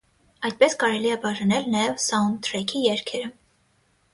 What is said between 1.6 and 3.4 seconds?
նաև սաունդթրեքի երգերը։